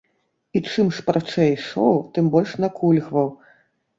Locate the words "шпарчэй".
0.99-1.51